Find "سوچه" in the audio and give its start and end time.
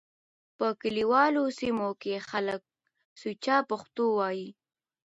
3.21-3.57